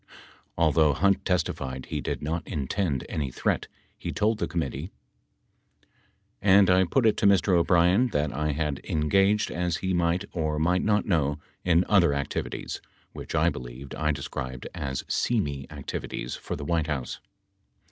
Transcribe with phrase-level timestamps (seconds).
[0.57, 3.67] Although Hunt testified he did not intend any threat,
[3.99, 4.89] he told the committee:
[6.41, 7.49] And I put it to Mr.
[7.49, 12.81] O'Brien that I had engaged as he might or might not know, in other activities,
[13.13, 17.19] which I believed I described as seamy activities, for the White House.